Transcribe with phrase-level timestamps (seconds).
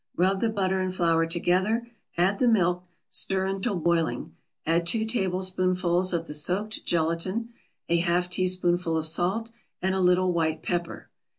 [0.15, 4.35] Rub the butter and flour together, add the milk, stir until boiling,
[4.65, 7.49] add two tablespoonfuls of the soaked gelatin,
[7.87, 11.11] a half teaspoonful of salt and a little white pepper.